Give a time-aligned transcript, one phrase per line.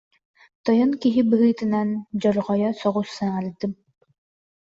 [0.63, 1.89] «тойон» киһи быһыытынан,
[2.21, 3.73] дьорҕойо соҕус саҥардым